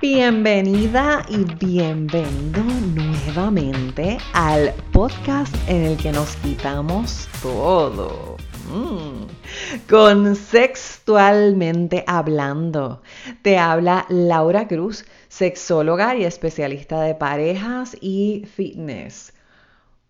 [0.00, 8.38] Bienvenida y bienvenido nuevamente al podcast en el que nos quitamos todo.
[8.72, 9.26] Mm.
[9.90, 13.02] Consexualmente hablando,
[13.42, 19.34] te habla Laura Cruz, sexóloga y especialista de parejas y fitness.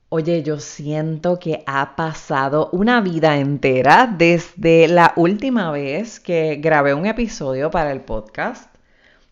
[0.08, 6.94] Oye, yo siento que ha pasado una vida entera desde la última vez que grabé
[6.94, 8.70] un episodio para el podcast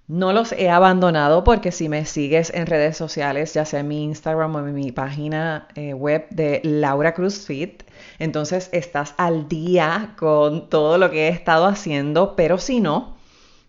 [0.08, 4.04] no los he abandonado porque si me sigues en redes sociales, ya sea en mi
[4.04, 7.82] Instagram o en mi página eh, web de Laura Cruz Fit,
[8.18, 13.17] entonces estás al día con todo lo que he estado haciendo, pero si no,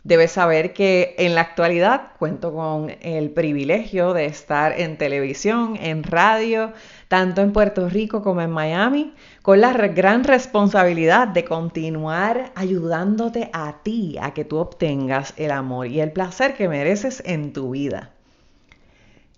[0.03, 6.03] debes saber que en la actualidad cuento con el privilegio de estar en televisión, en
[6.03, 6.73] radio,
[7.07, 13.83] tanto en Puerto Rico como en Miami, con la gran responsabilidad de continuar ayudándote a
[13.83, 18.11] ti a que tú obtengas el amor y el placer que mereces en tu vida.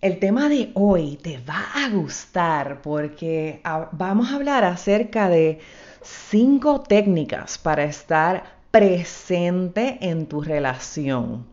[0.02, 5.59] El tema de hoy te va a gustar porque vamos a hablar acerca de
[6.02, 11.45] cinco técnicas para estar presente en tu relación.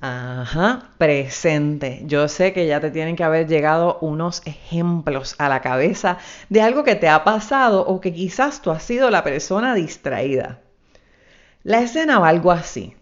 [0.00, 2.02] Ajá, presente.
[2.04, 6.18] Yo sé que ya te tienen que haber llegado unos ejemplos a la cabeza
[6.50, 10.60] de algo que te ha pasado o que quizás tú has sido la persona distraída.
[11.62, 12.94] La escena va algo así.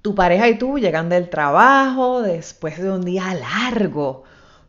[0.00, 4.22] Tu pareja y tú llegan del trabajo después de un día largo.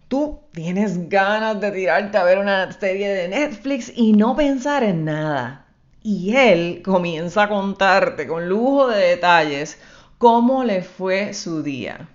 [0.08, 5.06] Tú tienes ganas de tirarte a ver una serie de Netflix y no pensar en
[5.06, 5.67] nada.
[6.10, 9.78] Y él comienza a contarte con lujo de detalles
[10.18, 12.08] cómo le fue su día.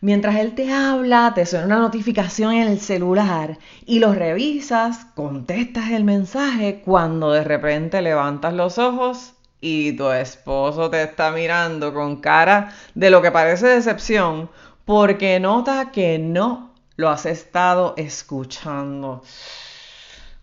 [0.00, 5.92] Mientras él te habla, te suena una notificación en el celular y lo revisas, contestas
[5.92, 12.16] el mensaje cuando de repente levantas los ojos y tu esposo te está mirando con
[12.20, 14.50] cara de lo que parece decepción
[14.84, 19.22] porque nota que no lo has estado escuchando.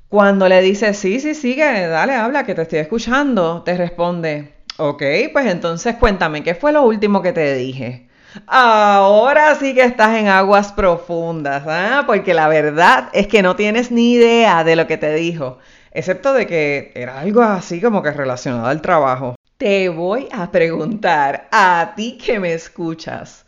[0.10, 5.04] Cuando le dices, sí, sí, sigue, dale, habla, que te estoy escuchando, te responde, Ok,
[5.34, 8.08] pues entonces cuéntame, ¿qué fue lo último que te dije?
[8.48, 12.06] Ahora sí que estás en aguas profundas, ¿ah?
[12.08, 15.58] porque la verdad es que no tienes ni idea de lo que te dijo,
[15.92, 19.36] excepto de que era algo así como que relacionado al trabajo.
[19.58, 23.46] Te voy a preguntar a ti que me escuchas,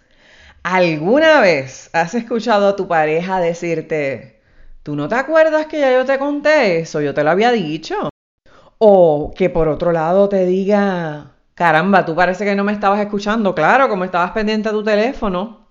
[0.64, 4.41] ¿alguna vez has escuchado a tu pareja decirte,
[4.84, 7.02] ¿tú no te acuerdas que ya yo te conté eso?
[7.02, 8.10] Yo te lo había dicho.
[8.80, 13.54] O que por otro lado te diga, caramba, tú parece que no me estabas escuchando,
[13.56, 15.68] claro, como estabas pendiente a tu teléfono.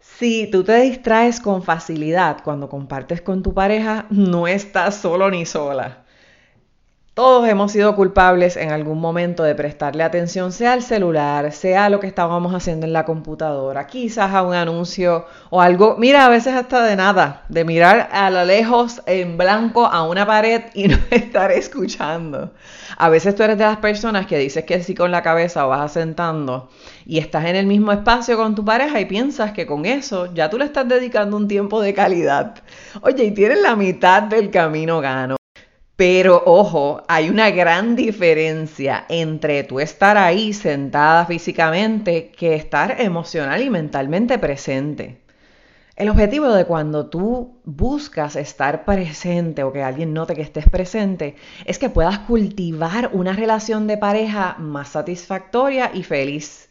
[0.00, 5.46] Si tú te distraes con facilidad cuando compartes con tu pareja, no estás solo ni
[5.46, 6.04] sola.
[7.18, 11.90] Todos hemos sido culpables en algún momento de prestarle atención, sea al celular, sea a
[11.90, 16.28] lo que estábamos haciendo en la computadora, quizás a un anuncio o algo, mira, a
[16.28, 20.86] veces hasta de nada, de mirar a lo lejos en blanco a una pared y
[20.86, 22.52] no estar escuchando.
[22.96, 25.70] A veces tú eres de las personas que dices que sí con la cabeza o
[25.70, 26.68] vas asentando
[27.04, 30.48] y estás en el mismo espacio con tu pareja y piensas que con eso ya
[30.48, 32.54] tú le estás dedicando un tiempo de calidad.
[33.00, 35.37] Oye, y tienes la mitad del camino gano.
[35.98, 43.60] Pero ojo, hay una gran diferencia entre tú estar ahí sentada físicamente que estar emocional
[43.62, 45.20] y mentalmente presente.
[45.96, 51.34] El objetivo de cuando tú buscas estar presente o que alguien note que estés presente
[51.64, 56.68] es que puedas cultivar una relación de pareja más satisfactoria y feliz.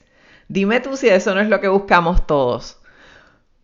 [0.48, 2.77] Dime tú si eso no es lo que buscamos todos.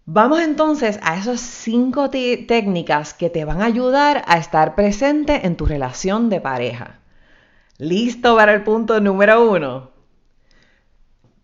[0.05, 5.55] Vamos entonces a esas cinco técnicas que te van a ayudar a estar presente en
[5.55, 6.99] tu relación de pareja.
[7.77, 9.91] ¿Listo para el punto número uno?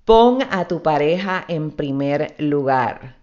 [0.04, 3.19] Pon a tu pareja en primer lugar.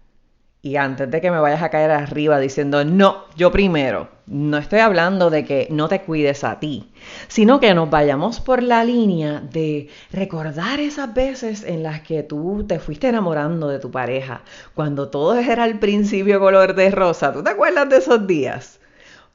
[0.61, 4.79] Y antes de que me vayas a caer arriba diciendo, no, yo primero, no estoy
[4.79, 6.91] hablando de que no te cuides a ti,
[7.27, 12.65] sino que nos vayamos por la línea de recordar esas veces en las que tú
[12.67, 14.41] te fuiste enamorando de tu pareja,
[14.73, 17.31] cuando todo era al principio color de rosa.
[17.31, 18.79] ¿Tú te acuerdas de esos días?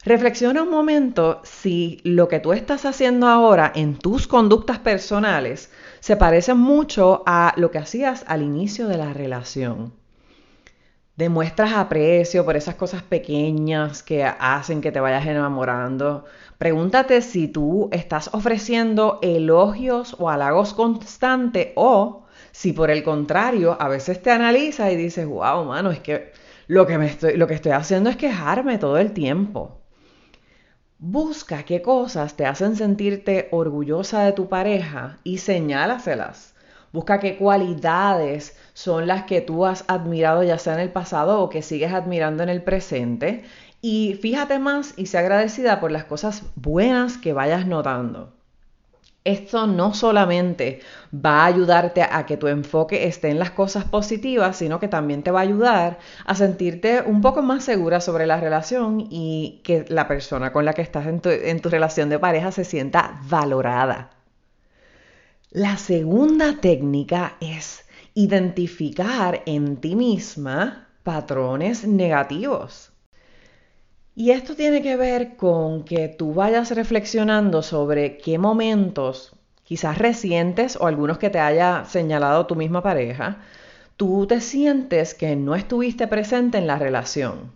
[0.05, 5.71] Reflexiona un momento si lo que tú estás haciendo ahora en tus conductas personales
[6.01, 10.02] se parece mucho a lo que hacías al inicio de la relación.
[11.15, 16.25] Demuestras aprecio por esas cosas pequeñas que hacen que te vayas enamorando.
[16.57, 23.89] Pregúntate si tú estás ofreciendo elogios o halagos constantes o si por el contrario a
[23.89, 26.31] veces te analizas y dices, wow, mano, es que
[26.65, 29.81] lo que, me estoy, lo que estoy haciendo es quejarme todo el tiempo.
[30.97, 36.55] Busca qué cosas te hacen sentirte orgullosa de tu pareja y señálaselas.
[36.91, 41.49] Busca qué cualidades son las que tú has admirado ya sea en el pasado o
[41.49, 43.43] que sigues admirando en el presente.
[43.81, 48.33] Y fíjate más y sé agradecida por las cosas buenas que vayas notando.
[49.25, 50.81] Esto no solamente
[51.13, 55.23] va a ayudarte a que tu enfoque esté en las cosas positivas, sino que también
[55.23, 59.85] te va a ayudar a sentirte un poco más segura sobre la relación y que
[59.87, 64.09] la persona con la que estás en tu, relación de pareja se sienta valorada.
[65.51, 67.82] La segunda técnica es
[68.15, 72.91] identificar en ti misma patrones negativos.
[74.15, 79.33] Y esto tiene que ver con que tú vayas reflexionando sobre qué momentos,
[79.63, 83.39] quizás recientes o algunos que te haya señalado tu misma pareja,
[83.97, 87.51] tú te sientes que no estuviste presente en la relación.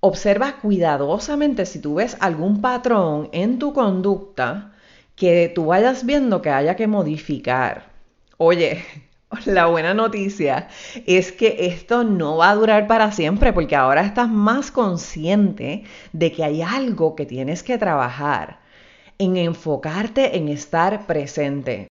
[0.00, 4.72] Observa cuidadosamente si tú ves algún patrón en tu conducta
[5.16, 7.92] que tú vayas viendo que haya que modificar.
[8.36, 8.84] Oye,
[9.46, 10.68] La buena noticia
[11.06, 16.32] es que esto no va a durar para siempre porque ahora estás más consciente de
[16.32, 18.60] que hay algo que tienes que trabajar,
[19.18, 21.88] en enfocarte en estar presente.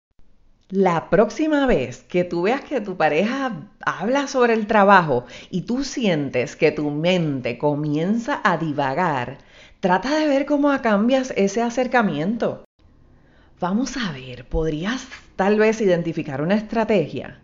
[0.70, 5.84] La próxima vez que tú veas que tu pareja habla sobre el trabajo y tú
[5.84, 9.40] sientes que tu mente comienza a divagar,
[9.82, 12.64] trata de ver cómo cambias ese acercamiento.
[13.60, 15.06] Vamos a ver, ¿podrías
[15.42, 17.40] tal vez identificar una estrategia?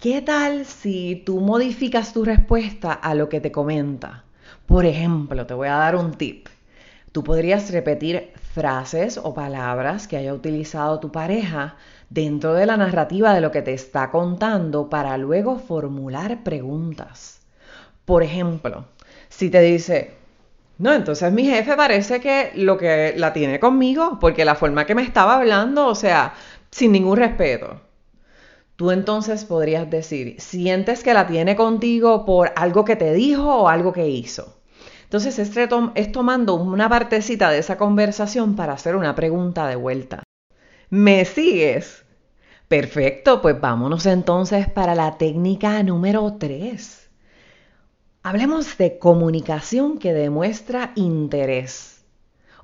[0.00, 4.22] ¿Qué tal si tú modificas tu respuesta a lo que te comenta?
[4.66, 6.46] Por ejemplo, te voy a dar un tip.
[7.10, 11.74] Tú podrías repetir frases o palabras que haya utilizado tu pareja
[12.08, 17.40] dentro de la narrativa de lo que te está contando para luego formular preguntas.
[18.04, 18.84] Por ejemplo,
[19.28, 20.14] si te dice,
[20.76, 24.96] no, entonces mi jefe parece que lo que la tiene conmigo, porque la forma que
[24.96, 26.34] me estaba hablando, o sea,
[26.74, 27.80] sin ningún respeto.
[28.74, 33.68] Tú entonces podrías decir, ¿sientes que la tiene contigo por algo que te dijo o
[33.68, 34.60] algo que hizo?
[35.04, 35.56] Entonces es,
[35.94, 40.24] es tomando una partecita de esa conversación para hacer una pregunta de vuelta.
[40.90, 42.04] ¿Me sigues?
[42.66, 47.08] Perfecto, pues vámonos entonces para la técnica número 3.
[48.24, 51.93] Hablemos de comunicación que demuestra interés.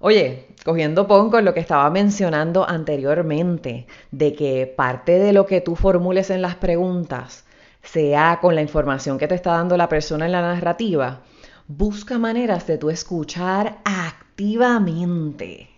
[0.03, 5.61] Oye, cogiendo pon con lo que estaba mencionando anteriormente, de que parte de lo que
[5.61, 7.45] tú formules en las preguntas
[7.83, 11.21] sea con la información que te está dando la persona en la narrativa,
[11.69, 15.69] busca maneras de tú escuchar activamente.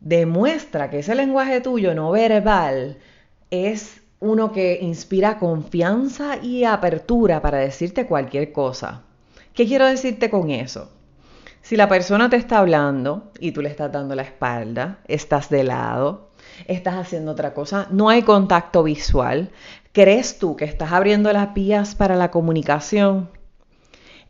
[0.00, 2.96] Demuestra que ese lenguaje tuyo no verbal
[3.50, 9.02] es uno que inspira confianza y apertura para decirte cualquier cosa.
[9.52, 10.90] ¿Qué quiero decirte con eso?
[11.64, 15.64] Si la persona te está hablando y tú le estás dando la espalda, estás de
[15.64, 16.28] lado,
[16.66, 19.50] estás haciendo otra cosa, no hay contacto visual,
[19.92, 23.30] ¿crees tú que estás abriendo las vías para la comunicación?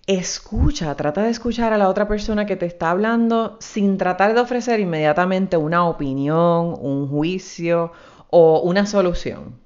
[0.06, 4.40] Escucha, trata de escuchar a la otra persona que te está hablando sin tratar de
[4.40, 7.90] ofrecer inmediatamente una opinión, un juicio
[8.31, 9.58] o una solución.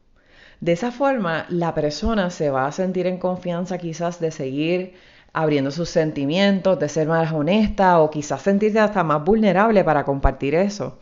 [0.62, 4.94] De esa forma, la persona se va a sentir en confianza quizás de seguir
[5.32, 10.54] abriendo sus sentimientos, de ser más honesta o quizás sentirse hasta más vulnerable para compartir
[10.54, 10.98] eso.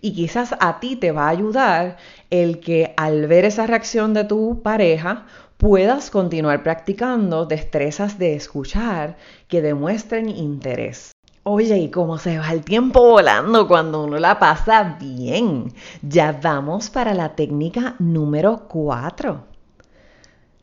[0.00, 1.96] Y quizás a ti te va a ayudar
[2.30, 9.16] el que al ver esa reacción de tu pareja puedas continuar practicando destrezas de escuchar
[9.46, 11.12] que demuestren interés.
[11.42, 15.72] Oye, ¿y cómo se va el tiempo volando cuando uno la pasa bien?
[16.02, 19.49] Ya vamos para la técnica número 4.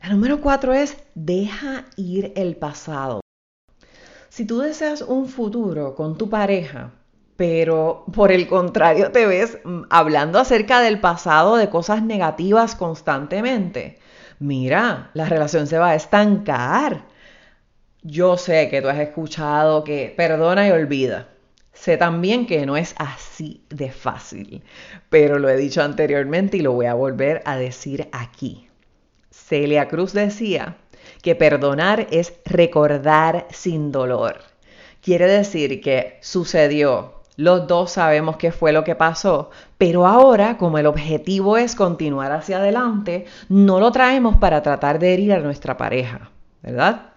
[0.08, 3.20] La número 4 es deja ir el pasado.
[4.30, 6.92] Si tú deseas un futuro con tu pareja,
[7.36, 13.98] pero por el contrario te ves mm, hablando acerca del pasado, de cosas negativas constantemente,
[14.38, 17.04] mira, la relación se va a estancar
[18.02, 21.28] yo sé que tú has escuchado que perdona y olvida.
[21.74, 24.62] Sé también que no es así de fácil,
[25.10, 28.67] pero lo he dicho anteriormente y lo voy a volver a decir aquí.
[29.48, 30.76] Celia Cruz decía
[31.22, 34.36] que perdonar es recordar sin dolor.
[35.00, 40.76] Quiere decir que sucedió, los dos sabemos qué fue lo que pasó, pero ahora, como
[40.76, 45.78] el objetivo es continuar hacia adelante, no lo traemos para tratar de herir a nuestra
[45.78, 46.30] pareja,
[46.62, 47.12] ¿verdad?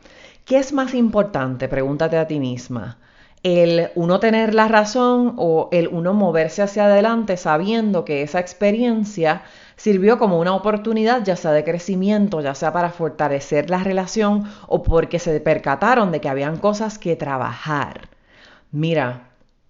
[0.45, 1.67] ¿Qué es más importante?
[1.67, 2.97] Pregúntate a ti misma.
[3.43, 9.41] ¿El uno tener la razón o el uno moverse hacia adelante sabiendo que esa experiencia
[9.81, 14.83] sirvió como una oportunidad ya sea de crecimiento, ya sea para fortalecer la relación o
[14.83, 18.09] porque se percataron de que habían cosas que trabajar?
[18.71, 19.29] Mira,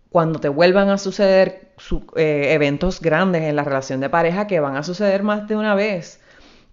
[0.09, 1.73] cuando te vuelvan a suceder
[2.17, 5.75] eh, eventos grandes en la relación de pareja que van a suceder más de una
[5.75, 6.20] vez.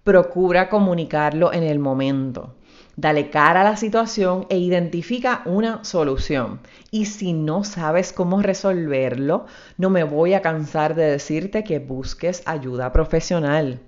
[0.08, 2.54] Procura comunicarlo en el momento.
[2.96, 6.60] Dale cara a la situación e identifica una solución.
[6.90, 9.44] Y si no sabes cómo resolverlo,
[9.76, 13.82] no me voy a cansar de decirte que busques ayuda profesional.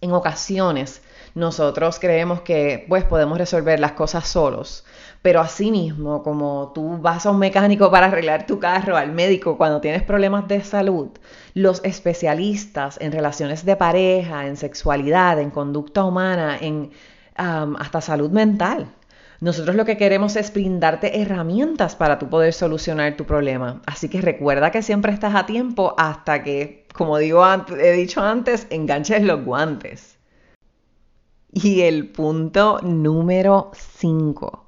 [0.00, 1.02] En ocasiones
[1.34, 4.86] nosotros creemos que pues podemos resolver las cosas solos,
[5.26, 9.80] pero asimismo, como tú vas a un mecánico para arreglar tu carro, al médico cuando
[9.80, 11.08] tienes problemas de salud,
[11.52, 16.92] los especialistas en relaciones de pareja, en sexualidad, en conducta humana, en
[17.34, 18.86] hasta salud mental.
[19.40, 23.82] Nosotros lo que queremos es brindarte herramientas para tú poder solucionar tu problema.
[23.84, 27.44] Así que recuerda que siempre estás a tiempo hasta que, como digo,
[27.80, 30.18] he dicho antes, enganches los guantes.
[31.52, 34.65] Y el punto número 5.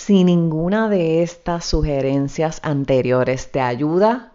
[0.00, 4.32] Si ninguna de estas sugerencias anteriores te ayuda,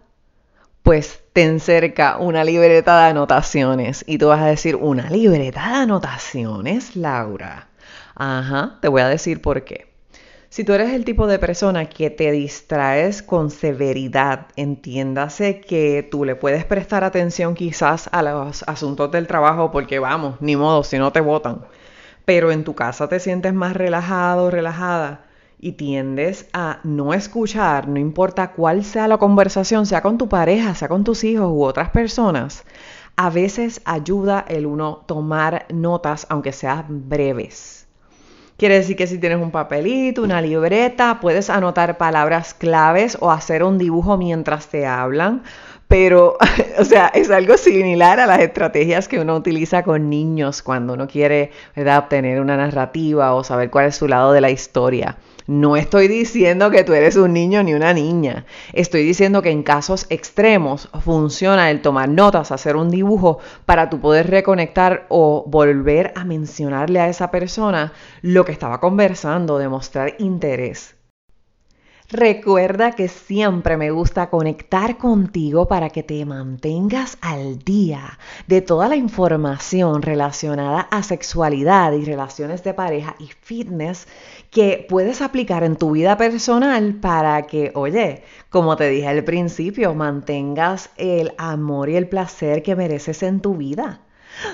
[0.84, 4.04] pues ten cerca una libreta de anotaciones.
[4.06, 7.66] Y tú vas a decir, ¿una libreta de anotaciones, Laura?
[8.14, 9.92] Ajá, te voy a decir por qué.
[10.50, 16.24] Si tú eres el tipo de persona que te distraes con severidad, entiéndase que tú
[16.24, 20.96] le puedes prestar atención quizás a los asuntos del trabajo porque vamos, ni modo, si
[20.96, 21.62] no te votan.
[22.24, 25.25] Pero en tu casa te sientes más relajado, relajada
[25.58, 30.74] y tiendes a no escuchar, no importa cuál sea la conversación, sea con tu pareja,
[30.74, 32.64] sea con tus hijos u otras personas,
[33.16, 37.86] a veces ayuda el uno tomar notas, aunque sean breves
[38.56, 43.62] Quiere decir que si tienes un papelito, una libreta, puedes anotar palabras claves o hacer
[43.62, 45.42] un dibujo mientras te hablan.
[45.88, 46.36] Pero,
[46.78, 51.06] o sea, es algo similar a las estrategias que uno utiliza con niños cuando uno
[51.06, 55.16] quiere, obtener una narrativa o saber cuál es su lado de la historia.
[55.46, 58.46] No estoy diciendo que tú eres un niño ni una niña.
[58.72, 64.00] Estoy diciendo que en casos extremos funciona el tomar notas, hacer un dibujo para tú
[64.00, 70.95] poder reconectar o volver a mencionarle a esa persona lo que estaba conversando, demostrar interés.
[72.08, 78.88] Recuerda que siempre me gusta conectar contigo para que te mantengas al día de toda
[78.88, 84.06] la información relacionada a sexualidad y relaciones de pareja y fitness
[84.52, 89.92] que puedes aplicar en tu vida personal para que, oye, como te dije al principio,
[89.92, 94.05] mantengas el amor y el placer que mereces en tu vida.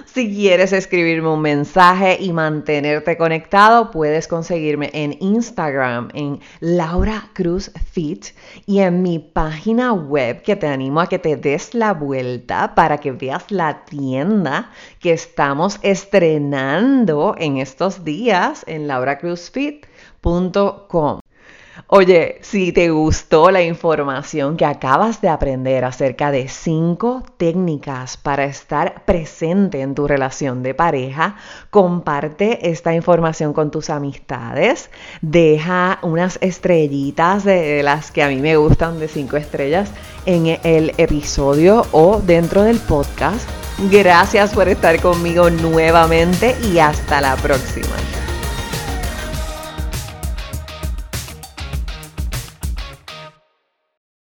[0.07, 7.73] Si quieres escribirme un mensaje y mantenerte conectado, puedes conseguirme en Instagram en Laura Cruz
[7.93, 8.27] Fit
[8.67, 12.99] y en mi página web que te animo a que te des la vuelta para
[12.99, 14.71] que veas la tienda
[15.01, 21.22] que estamos estrenando en estos días en lauracruzfit.com.
[21.95, 28.47] Oye, si te gustó la información que acabas de aprender acerca de cinco técnicas para
[28.47, 31.37] estar presente en tu relación de pareja,
[31.69, 34.89] comparte esta información con tus amistades,
[35.21, 39.91] deja unas estrellitas de las que a mí me gustan de cinco estrellas
[40.25, 43.47] en el episodio o dentro del podcast.
[43.91, 48.22] Gracias por estar conmigo nuevamente y hasta la próxima.